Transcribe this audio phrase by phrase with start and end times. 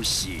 [0.00, 0.32] 冒险。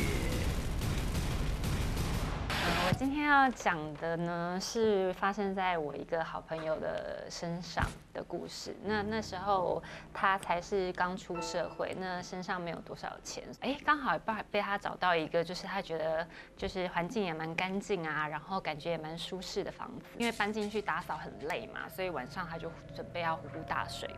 [2.86, 7.84] 我今天要讲的呢，是发生在我一个好朋友的身上
[8.14, 8.74] 的故事。
[8.82, 9.82] 那那时候
[10.14, 20.06] 他才是刚出社会，那身上没有多少钱，哎，刚好被被他找到一个，就是他觉得就是环境也蛮干净啊，然后感觉也蛮舒适的房子。
[20.16, 24.08] 因为搬进去打扫很累嘛，所以晚上他就准备要呼呼大睡。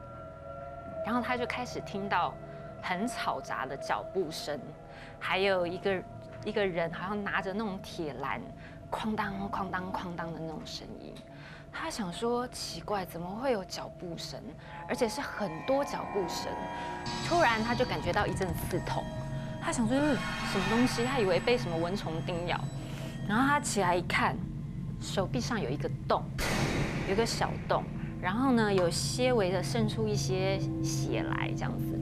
[1.04, 2.32] 然后他就开始听到
[2.82, 4.61] 很嘈杂的脚步声，
[5.18, 6.03] 还有一个。
[6.45, 8.41] 一个人好像拿着那种铁栏，
[8.91, 11.14] 哐当哐当哐当的那种声音，
[11.72, 14.41] 他想说奇怪，怎么会有脚步声，
[14.89, 16.53] 而且是很多脚步声。
[17.29, 19.05] 突然他就感觉到一阵刺痛，
[19.63, 22.61] 他想说什么东西，他以为被什么蚊虫叮咬，
[23.29, 24.36] 然后他起来一看，
[25.00, 26.25] 手臂上有一个洞，
[27.07, 27.85] 有一个小洞，
[28.21, 32.00] 然后呢有些微的渗出一些血来，这样子，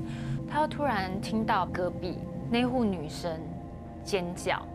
[0.50, 2.18] 他又突然听到隔壁
[2.50, 3.40] 那户女生。
[4.02, 4.66] 尖叫，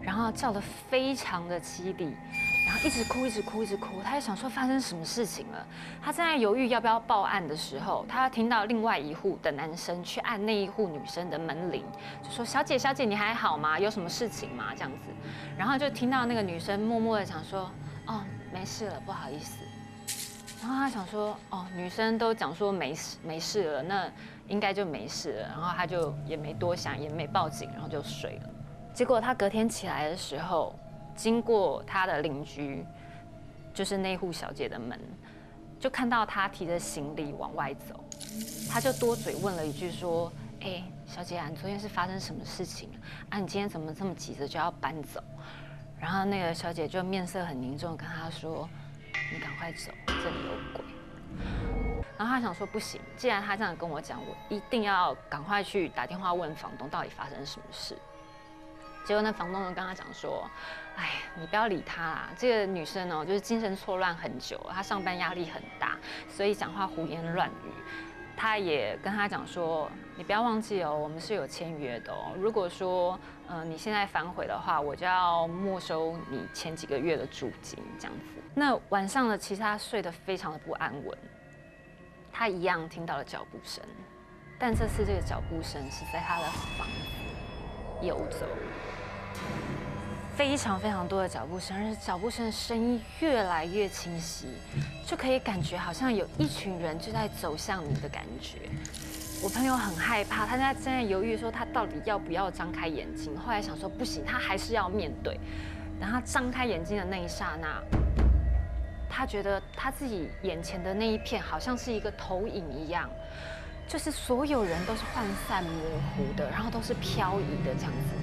[0.00, 2.16] 然后叫得非常的凄厉，
[2.64, 4.00] 然后一直哭，一直哭，一直哭。
[4.02, 5.66] 他就想说发生什么事情了。
[6.00, 11.84] 他正在犹豫要不要报案的时候，他听到另外一户的男生去按那一户女生的门铃，
[12.22, 13.78] 就说：“小姐，小姐，你还好吗？
[13.78, 15.10] 有什么事情吗？”这样子，
[15.58, 17.68] 然后就听到那个女生默默的讲说
[18.06, 19.64] ：“哦，没事了，不好意思。”
[20.62, 24.08] 然后他想说：“哦，女生都讲说没事没事了，那
[24.50, 28.50] 应该就没事了。”然后他就也没多想，也没报警，然后就睡了。
[28.92, 30.78] 结果他隔天起来的时候，
[31.14, 32.84] 经过他的邻居，
[33.72, 35.00] 就是那户小姐的门，
[35.78, 38.04] 就看到他提着行李往外走，
[38.68, 42.90] 他就多嘴问了一句说：“哎，小姐啊，你昨天是发生什么事情
[43.30, 43.38] 啊？
[43.38, 45.22] 你今天怎么这么急着就要搬走？”
[46.00, 48.68] 然后那个小姐就面色很凝重，跟他说
[49.32, 50.84] ：“你赶快走，这里有鬼。”
[52.20, 57.96] 然后他想说：“不行，既然他这样跟我讲，我一定要赶快去打电话问房东到底发生什么事。”
[59.06, 60.46] 结果那房东就跟他讲说
[60.96, 65.96] ：“哎，你不要理他啦，这个女生哦，就是精神错乱很久，她上班压力很大，
[66.28, 67.72] 所以讲话胡言乱语。
[68.36, 72.34] 他也跟他讲说，你不要忘记哦，我们是有签约的哦。
[72.36, 73.18] 如果说，
[73.48, 78.42] 嗯，你现在反悔的话，我就要没收你前几个月的租金，这样子。
[78.54, 81.18] 那晚上呢，其实他睡得非常的不安稳，
[82.40, 83.84] 他一样听到了脚步声，
[84.58, 86.46] 但这次这个脚步声是在他的
[86.78, 88.46] 房子游走。”
[90.34, 94.46] 非常非常多的脚步声，而且脚步声的声音越来越清晰，
[95.06, 98.56] 就可以感觉好像有一群人就在走向你的感觉。
[99.44, 103.38] 我朋友很害怕，他在正在犹豫说他到底要不要张开眼睛。
[103.38, 105.38] 后来想说不行，他还是要面对。
[106.00, 107.82] 等他张开眼睛的那一刹那，
[109.10, 113.10] 他觉得他自己眼前的那一片好像是一个投影一样。
[113.88, 115.72] 就是所有人都是涣散模
[116.14, 118.14] 糊的，然后都是漂移的这样子，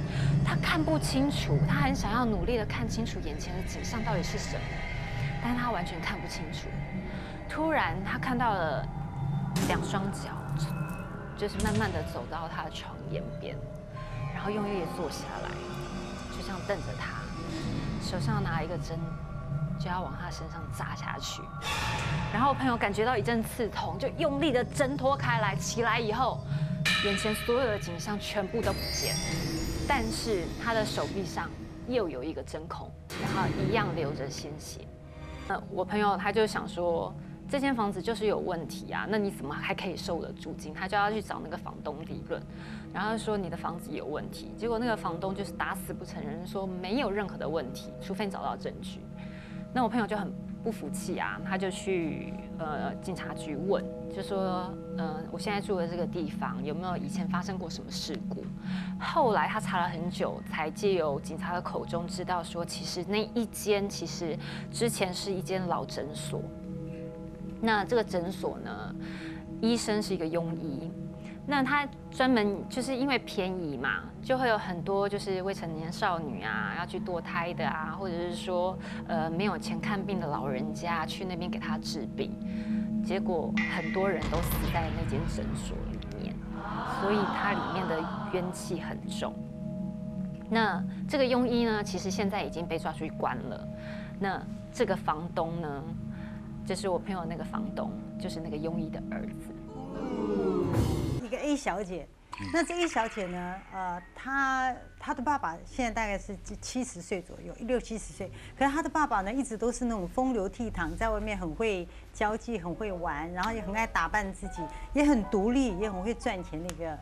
[0.45, 4.61] 他看不清楚，他很想要努力的看清楚眼前的景象到底是什么，
[5.43, 6.69] 但是他完全看不清楚。
[7.49, 8.87] 突然，他看到了
[9.67, 10.29] 两双脚，
[11.37, 13.53] 就是慢慢的走到他的床沿边，
[14.33, 15.49] 然后用力坐下来，
[16.31, 17.19] 就这样瞪着他，
[18.01, 18.97] 手上拿一个针。
[19.79, 21.41] 就要往他身上扎下去，
[22.33, 25.55] 然后我朋友感觉到一阵刺痛，就用力的挣脱开来。
[25.55, 26.39] 起来以后，
[27.03, 29.15] 眼前所有的景象全部都不见，
[29.87, 31.49] 但是他的手臂上
[31.87, 34.81] 又有一个针孔，然后一样流着鲜血。
[35.47, 37.13] 那我朋友他就想说，
[37.49, 40.73] 这间房子就是有问题啊，那你怎么还可以收我的租金？
[40.73, 42.41] 他就要去找那个房东理论，
[42.93, 44.53] 然后说你的房子有问题。
[44.57, 49.01] 结果那个房东就是打死不承认，说没有任何的问题，除非你找到证据。
[49.77, 50.33] 那我朋友就很
[50.63, 58.43] 不服气啊，他就去呃警察局问，就说，嗯，我现在住的这个地方有没有以前发生过什么事故？
[58.99, 64.35] 后来他查了很久，才借由警察的口中知道说，其实那一间其实
[64.71, 66.41] 之前是一间老诊所。
[67.61, 68.95] 那这个诊所呢，
[69.61, 70.91] 医生是一个庸医。
[71.49, 78.77] 那他专门就是因为便宜嘛，就会有很多就是未成年少女啊，要去堕胎的啊，或者是说
[79.07, 82.35] 呃没有钱看病的老人家去那边给他治病，
[83.01, 86.35] 结果很多人都死在那间诊所里面，
[86.99, 87.97] 所以它里面的
[88.33, 89.33] 冤气很重。
[90.49, 93.67] 那这个庸医呢，其实现在已经被抓出去关了。
[94.19, 94.41] 那
[94.73, 95.83] 这个房东呢，
[96.65, 97.89] 就是我朋友那个房东，
[98.19, 99.53] 就是那个庸医的儿子。
[101.57, 102.07] 小姐，
[102.53, 103.55] 那这一小姐呢？
[103.73, 108.31] 呃，她她的爸爸现在大概是七十岁左右，六七十岁。
[108.57, 114.61] 可是她的爸爸呢，一直都是那种风流倜傥，在外面很会交际，很会玩，然后也很爱打扮自己，
[114.93, 116.97] 也很独立，也很会赚钱的一个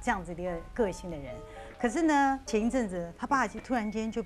[0.00, 1.34] 这样子的一个个性的人。
[1.78, 4.24] 可是呢，前一阵子他爸就突然间就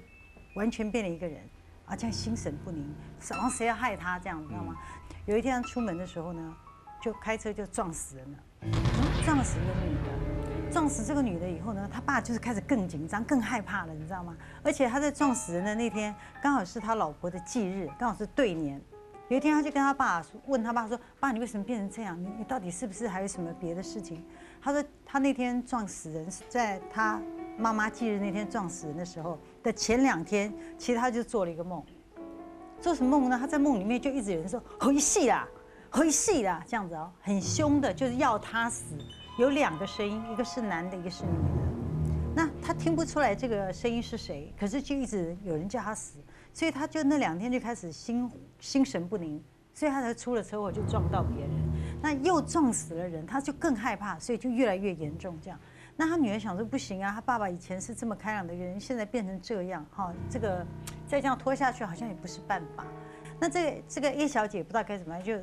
[0.54, 1.40] 完全变了一个人，
[1.86, 2.94] 啊，这样心神不宁，
[3.28, 4.76] 然后谁要害他这样，你知道吗？
[5.26, 6.56] 有一天他出门的时候呢，
[7.00, 8.38] 就开车就撞死人了，
[9.24, 14.36] 撞死一个女的，撞死这个女的以后呢，他爸就是开始更紧张、更害怕了，你知道吗？
[14.62, 18.80] 而且他在撞死人的那天，刚好是他老婆的忌日，刚好是对年。
[19.28, 22.20] 有一天他就跟他爸说问他爸说：“爸，你为什么变成这样？
[22.20, 24.22] 你你到底是不是还有什么别的事情？”
[24.60, 27.20] 他说：“他那天撞死人是在他。”
[27.58, 31.84] 妈妈忌日那天撞死人的时候的前两天，其实他就做了一个梦，
[32.80, 33.38] 做什么梦呢？
[33.38, 35.46] 他在梦里面就一直有人说回戏啦，
[35.92, 38.96] 回戏啦，这样子哦，很凶的，就是要他死。
[39.38, 42.32] 有两个声音，一个是男的，一个是女的。
[42.34, 46.18] 那他听不出来这个声音是谁，可是就一直有人叫他死，
[46.54, 49.42] 所以他就那两天就开始心心神不宁，
[49.74, 51.50] 所以他才出了车祸就撞到别人，
[52.00, 55.60] 那又撞死了人，他就更害怕，所以就越来越严重这样。
[55.94, 60.66] 那他女儿想说不行啊，他爸爸以前是这么开朗的人，现在变成这样，哈，这个
[61.06, 62.86] 再这样拖下去好像也不是办法。
[63.38, 65.36] 那这个这个叶小姐不知道该怎么办，就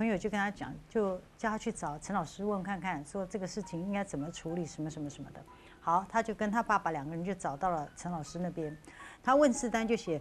[0.00, 5.44] 朋友就跟他讲，就叫他去找陈老师问看看，说这个事情应该怎么处理，什么什么什么的。
[5.78, 8.74] 好，他就跟他爸爸两个人就找到了陈老师那边，
[9.22, 10.18] 他问事单就写，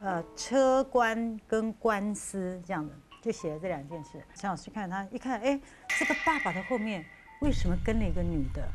[0.00, 4.12] 呃，车官跟官司这样的，就写了这两件事。
[4.34, 5.60] 陈老师看他一看，哎，
[5.98, 7.04] 这个爸爸的后面
[7.42, 8.66] 为什么跟了一个女的？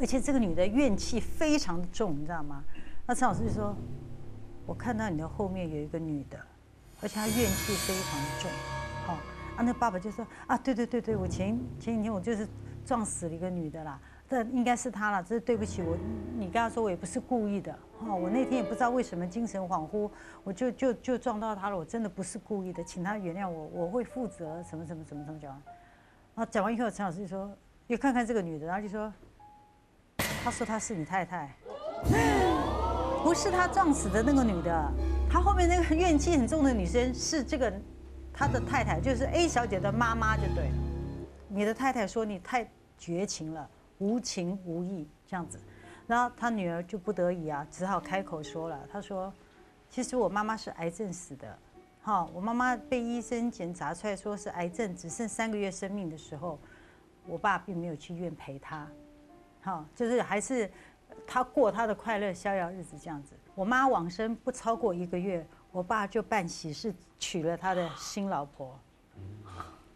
[0.00, 2.64] 而且这个女的怨气非常重，你知道吗？
[3.06, 3.72] 那陈老师就说
[4.66, 6.44] ：“我看到你的后面有一个女的，
[7.00, 8.50] 而且她怨气非常重。”
[9.56, 12.48] 啊，那爸爸就说：“啊，对对对对，我前前几天我就是
[12.84, 15.96] 撞死了一个女的啦，这应该是她了，这是对不起我。
[16.36, 20.10] 你跟他说我也不是故意的，哦，我那天也不知道为什么精神恍惚，
[20.42, 24.62] 我就就就撞到她了，我真的不是故意的，请她原谅我，我会负责。
[24.62, 25.62] 什么什么什么什么讲？
[26.34, 27.50] 啊，讲完以后，陈老师就说。”
[27.88, 29.12] 又看看这个女的，然后就说
[30.42, 31.52] ：“他说她是你太太，
[33.22, 34.92] 不是他撞死的那个女的。
[35.28, 37.70] 他后面那个 怨气很重的女生是这个
[38.42, 40.68] 他的太太，就是 A 小姐的妈妈，就对。
[41.46, 42.68] 你的太太说你太
[42.98, 45.60] 绝情了，无情无义这样子。
[46.08, 48.80] 然后他女儿就不得已啊，只好开口说了。
[48.90, 49.32] 他说：
[49.88, 51.56] 其实我妈妈是癌症死的，
[52.02, 56.58] 哈，我妈妈被医生检查出来说是癌症，只剩三个月生命的时候。”
[57.28, 58.88] 我爸并没有去医院陪她，
[59.62, 60.68] 哈，就是还是
[61.24, 63.36] 他过他的快乐逍遥日子这样子。
[63.54, 68.78] 我妈往生不超过一个月，我爸就办喜事娶了他的新老婆，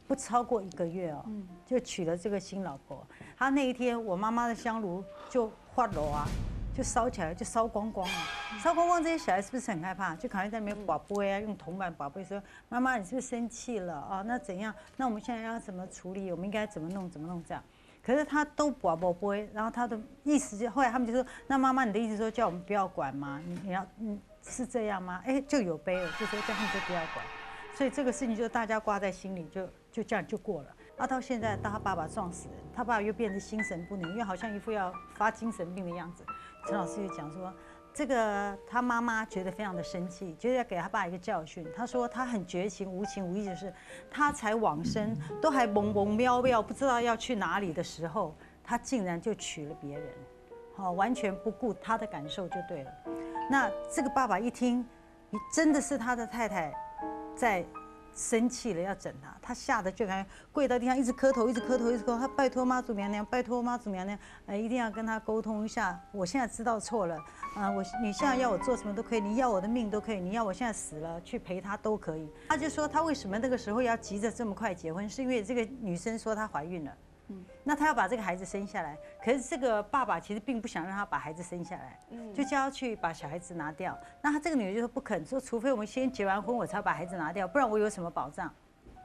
[0.08, 1.25] 不超过一个月哦，
[1.64, 3.06] 就娶了这个新老婆。
[3.37, 6.26] 他那一天，我妈妈的香炉就化了啊。
[6.75, 8.14] 就烧起来，就烧光光了。
[8.62, 10.14] 烧光光，这些小孩是不是很害怕？
[10.17, 12.38] 就可能在那边宝贝啊，用铜板宝贝说
[12.69, 14.20] ：“妈妈，你是不是生气了啊？
[14.26, 14.75] 那怎样？
[14.94, 16.31] 那我们现在要怎么处理？
[16.31, 17.08] 我们应该怎么弄？
[17.08, 17.43] 怎么弄？
[17.44, 17.64] 这样。”
[18.05, 23.40] 可是他都宝宝贝，然后他的意思就后来他们就说：“那妈妈，你的意思说叫我们不要管吗？
[23.46, 24.20] 你你要嗯
[24.51, 27.25] 是这样吗？”哎，就有悲了，就说叫他们就不要管。
[27.75, 30.69] 所以这个事情就大家挂在心里，就就这样就过了。
[30.97, 36.25] 啊，到现在到他爸爸撞死人，他爸爸又变得心神不宁，因为好像一副要发精神病的样子。
[36.67, 37.53] 陈老师就讲说，
[37.93, 41.67] 这个他妈妈觉得非常的生气，觉得要给他爸一个教训。
[41.77, 43.71] 他说他很绝情、无情无义的是，
[44.11, 48.35] 他才往生，都还懵懵喵喵，不知道要去哪里的时候，
[48.65, 50.09] 他竟然就娶了别人，
[50.75, 52.93] 好，完全不顾他的感受就对了。
[53.49, 54.85] 那这个爸爸一听，
[55.31, 56.73] 你真的是他的太太，
[57.35, 57.65] 在。
[58.19, 62.19] 生气了要整他，他吓得就感觉跪到地上，一直磕头，一直磕头，一直磕头。
[62.19, 66.00] 他拜托妈祖娘娘，拜托妈祖娘娘，呃，一定要跟他沟通一下。
[66.12, 67.15] 我现在知道错了，
[67.55, 72.26] 啊，我你现在要我做什么都可以，你要我的命都可以，你要我现在死了去陪他都可以。
[72.49, 76.97] 他就说他为什么那个时候要急着这么快结婚，是因为这个女生说她怀孕了。
[77.64, 83.99] 那他要把这个孩子生下来，可是这个爸爸其实并不想让他把孩子生下来，嗯就叫他去把小孩子拿掉。
[84.23, 88.52] 那他这个女儿就说不肯，说除非我们先结完婚，我才把孩子拿掉，不然我有什么保障？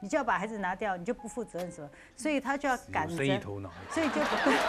[0.00, 1.88] 你就要把孩子拿掉，你就不负责任什么？
[2.16, 4.20] 所以他就要赶着，所以就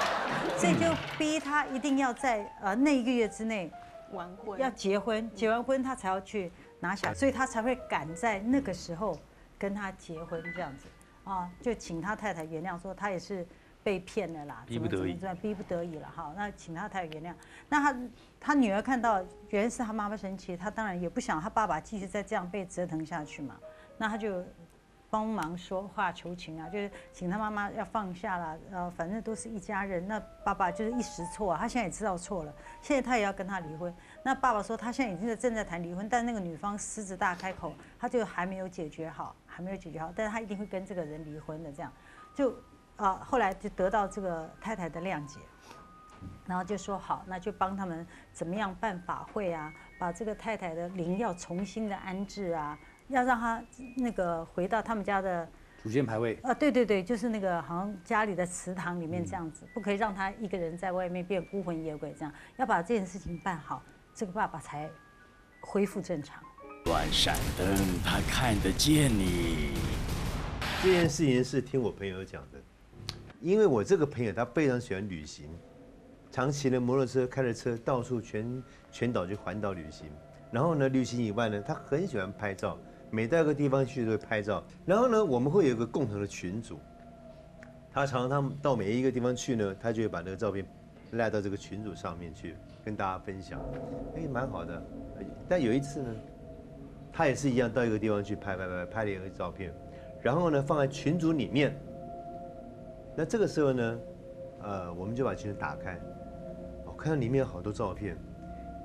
[0.57, 3.71] 所以就逼他一定要在呃那一个月之内
[4.11, 9.17] 完婚，要结婚，结完婚他才要去拿小孩，所以他才会赶在那个时候
[9.57, 10.85] 跟他结婚这样子。
[11.23, 13.45] 啊，就请他太太原谅，说他也是
[13.83, 16.33] 被骗了啦，逼不得已，逼不得已了哈。
[16.35, 17.35] 那请他太太原谅。
[17.69, 17.99] 那他
[18.39, 23.55] 他女儿看到原来是他妈妈生气，他当然也不想他爸爸继续再这样被折腾下去嘛。
[23.97, 24.43] 那他就。
[25.13, 30.07] 帮忙说话求情啊，就是请他妈妈要放下了，呃，反正都是一家人。
[30.07, 32.51] 那爸爸就是一时错，啊他现在也知道错了，
[32.81, 33.93] 现在他也要跟他离婚。
[34.23, 41.71] 那爸爸说他现在已经在正在谈离婚，但那个女方狮子大开口，他就还没有解决好，还没有解决好，但是他一定会跟这个人离婚的。
[41.71, 41.93] 这样，
[42.33, 42.51] 就
[42.95, 45.39] 啊，后来就得到这个太太的谅解。
[46.47, 52.79] 然后就说好，那就帮他们怎么样办法会啊，把这个太太的灵要重新的安置啊，
[53.13, 53.63] 要让他
[53.95, 55.47] 那个回到他们家的
[55.83, 63.83] 祖先牌位，啊，对对对，就是那个好像家里的祠堂里面这样子，不可以让他一个人在外面变孤魂野鬼这样，要把这件事情办好，
[64.15, 64.89] 这个爸爸才
[65.61, 66.41] 恢复正常。
[66.85, 67.67] 乱闪灯，
[68.03, 69.73] 他看得见你。
[70.81, 72.59] 这件事情是听我朋友讲的，
[73.39, 75.45] 因为我这个朋友他非常喜欢旅行，
[76.31, 80.07] 常骑着摩托车，开着车到处全全岛去环岛旅行。
[80.51, 82.77] 然后呢，旅行以外呢，他很喜欢拍照，
[83.13, 84.63] 每到一个地方去都会拍照。
[84.87, 86.79] 然后呢，我们会有一个共同的群组，
[87.91, 90.65] 他常常他到每一个地方去呢，他就会把那个照片
[91.11, 93.61] 赖到这个群组上面去跟大家分享，
[94.15, 94.83] 哎，蛮好的。
[95.47, 96.09] 但有一次呢，
[97.11, 99.71] 他也是一样到一个地方去拍拍拍拍了一个照片。
[100.19, 101.79] 然后呢，放在群组里面。
[103.15, 103.99] 那这个时候呢，
[104.63, 105.99] 呃，我们就把群组打开，
[106.83, 108.17] 我看到里面有好多照片，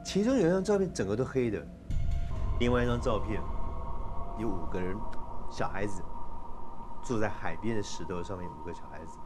[0.05, 1.63] 其中有一张照片整个都黑的，
[2.61, 3.41] 另外一张照片
[4.39, 4.97] 有五个人，
[5.51, 6.03] 小孩子
[7.03, 9.19] 坐在海边的石头上面，五个小孩子。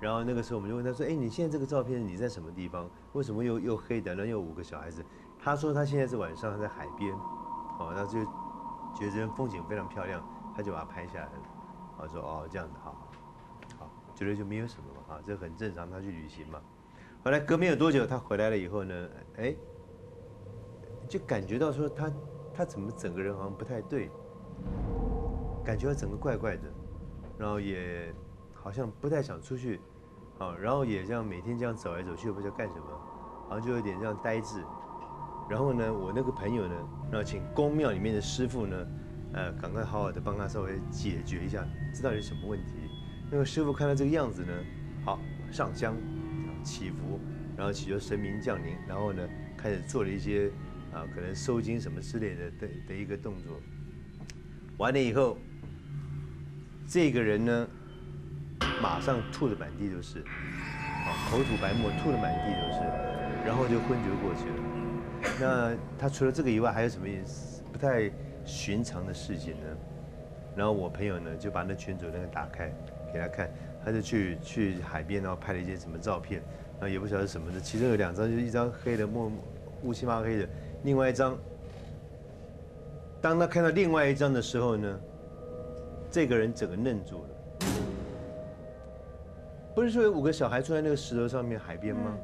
[0.00, 2.88] 然后那个时候我们就问他说：“哎，你现在这个照片你在什么地方？
[3.12, 5.04] 为什么又又黑的，然后又五个小孩子？”
[5.38, 7.12] 他说他现在是晚上在海边，
[7.78, 8.24] 哦，他就
[8.94, 10.22] 觉得这边风景非常漂亮。
[10.56, 11.32] 他就把它拍下来了，
[11.98, 12.94] 我，说哦这样子好，
[13.76, 16.60] 好，觉得就没有什么嘛，啊，这很正常，他去旅行嘛。
[17.24, 19.56] 后来隔没有多久，他回来了以后呢，哎，
[21.08, 22.08] 就感觉到说他
[22.54, 24.08] 他怎么整个人好像不太对，
[25.64, 26.62] 感觉他整个怪怪的，
[27.38, 28.14] 然后也
[28.52, 29.80] 好像不太想出去，
[30.38, 32.86] 啊，然后也这样每天这样走来走去，不知道干什么，
[33.48, 34.62] 好像就有点这样呆滞。
[35.48, 36.74] 然后呢，我那个朋友呢，
[37.10, 38.76] 然后请宫庙里面的师傅呢。
[39.36, 42.74] 呃，赶快好好的帮他稍微解决一下，知道有什么问题。
[43.32, 44.52] 那个师傅看到这个样子呢，
[45.04, 45.18] 好
[45.50, 45.96] 上香，
[46.62, 47.18] 祈福，
[47.56, 50.52] 然后祈求神明降临，然后呢开始做了一些
[50.92, 53.60] 啊，可能收金什么之类的的的一个动作。
[54.78, 55.38] 完了以后，
[56.86, 57.68] 这个人呢，
[58.82, 62.80] 马上吐的满地都是，啊，口吐白沫，吐的满地都是，
[63.46, 64.56] 然后就昏厥过去了。
[65.40, 67.62] 那他除了这个以外，还有什么意思？
[67.72, 68.10] 不太。
[68.46, 69.66] 寻常的事情呢，
[70.54, 72.70] 然后我朋友呢就把那群主那个打开
[73.10, 73.50] 给他看，
[73.82, 79.32] 他就去去海边，然后拍了一些什么照片，然后也不晓得什么的，其中有两张就是一张黑的墨
[79.80, 80.48] 乌漆嘛黑的，
[80.82, 81.38] 另外一张，
[83.24, 85.00] 当他看到另外一张的时候呢，
[86.10, 87.30] 这个人整个愣住了。
[89.74, 92.14] 不是说有五个小孩坐在那个石头上面海边吗？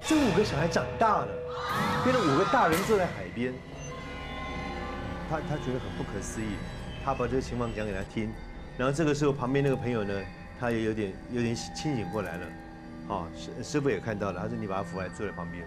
[0.00, 1.28] 这五个小孩长大了，
[2.02, 3.54] 变成五个大人坐在海边。
[5.30, 6.56] 他他觉得很不可思议，
[7.04, 8.28] 他把这个情况讲给他听，
[8.76, 10.12] 然后这个时候旁边那个朋友呢，
[10.58, 12.46] 他也有点有点清醒过来了，
[13.06, 15.64] 哦，师师傅也看到了，他说你把他扶来坐在旁边，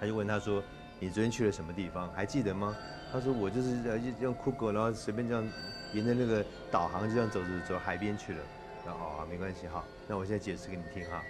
[0.00, 0.62] 他就问他说，
[0.98, 2.10] 你昨天去了什么地方？
[2.12, 2.74] 还记得吗？
[3.12, 3.76] 他说我就是
[4.20, 5.46] 用酷狗，然后随便这样
[5.92, 8.38] 沿着那个导航就这样走走走海边去了。
[8.84, 11.22] 然后哦没关系哈，那我现在解释给你听哈。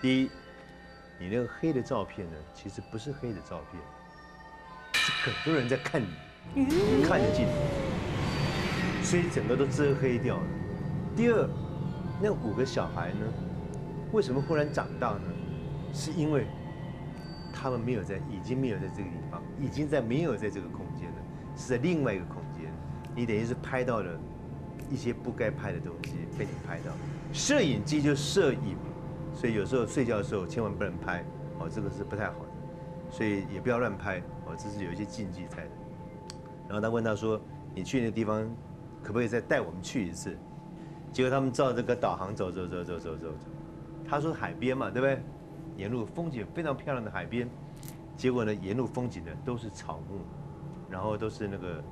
[0.00, 0.30] 第一，
[1.18, 3.82] 你那个黑的照片呢，其实不是黑的照片，
[4.94, 6.08] 是很多人在看你。
[7.04, 7.46] 看得进，
[9.02, 10.42] 所以整个都遮黑掉了。
[11.14, 11.48] 第二，
[12.20, 13.26] 那五个小孩呢，
[14.12, 15.22] 为什么忽然长大呢？
[15.92, 16.46] 是因为
[17.60, 21.16] 他们没有在，已经没有在这个地方，已经在没有在这个空间了，
[21.54, 22.72] 是在另外一个空间。
[23.14, 24.18] 你等于是拍到了
[24.88, 26.92] 一些不该拍的东西被你拍到。
[27.34, 28.76] 摄影机就摄影，
[29.34, 31.22] 所以有时候睡觉的时候千万不能拍，
[31.58, 32.46] 哦，这个是不太好的，
[33.10, 35.70] 所以也不要乱拍，哦，这是有一些禁忌在的。
[36.66, 37.38] 然后他问他说
[37.74, 38.42] ：“你去那个地方，
[39.02, 40.34] 可不可以再带我们去一次？”
[41.12, 43.34] 结果他们照这个导航走走走走走走走。
[44.08, 45.22] 他说海边嘛，对不对？
[45.80, 47.48] 沿路风景非常漂亮的海边。
[48.14, 50.20] 结果呢，沿路风景呢都是草木，
[50.90, 51.82] 然后都是那个，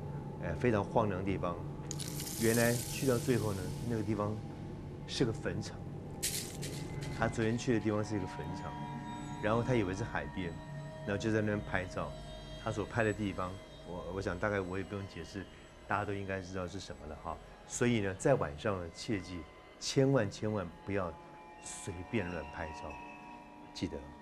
[0.42, 1.56] 呃，非常荒凉的地方。
[2.42, 4.36] 原来去到最后呢，那个地方
[5.06, 5.74] 是个坟场。
[7.18, 8.70] 他昨天去的地方是一个坟场，
[9.42, 10.52] 然后他以为是海边，
[11.06, 12.12] 然后就在那边拍照。
[12.62, 13.50] 他所拍的地方。
[13.86, 15.42] 我我想大概我也不用解释，
[15.86, 17.34] 大家都应该知道是什么了哈。
[17.66, 19.38] 所以呢，在晚上呢，切记
[19.80, 21.10] 千万千万不要
[21.62, 22.92] 随便乱拍照，
[23.72, 24.17] 记得。